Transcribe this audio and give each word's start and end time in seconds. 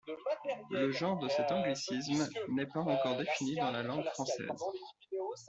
Le 0.71 0.91
genre 0.91 1.19
de 1.19 1.27
cet 1.29 1.51
anglicisme 1.51 2.27
n'est 2.49 2.65
pas 2.65 2.79
encore 2.79 3.17
défini 3.17 3.53
dans 3.57 3.69
la 3.69 3.83
langue 3.83 4.05
française. 4.09 4.47